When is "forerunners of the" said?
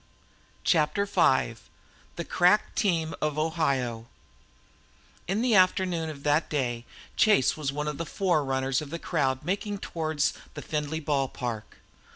8.07-8.97